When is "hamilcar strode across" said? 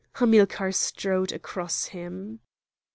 0.15-1.85